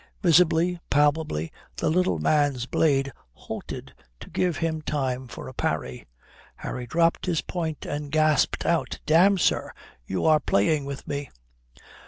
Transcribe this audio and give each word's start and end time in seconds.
Visibly, 0.23 0.79
palpably, 0.89 1.51
the 1.75 1.87
little 1.91 2.17
man's 2.17 2.65
blade 2.65 3.11
halted 3.33 3.93
to 4.19 4.31
give 4.31 4.57
him 4.57 4.81
time 4.81 5.27
for 5.27 5.47
a 5.47 5.53
parry. 5.53 6.07
Harry 6.55 6.87
dropped 6.87 7.27
his 7.27 7.41
point 7.41 7.85
and 7.85 8.11
gasped 8.11 8.65
out, 8.65 8.99
"Damme, 9.05 9.37
sir, 9.37 9.71
you 10.07 10.25
are 10.25 10.39
playing 10.39 10.85
with 10.85 11.07
me." 11.07 11.29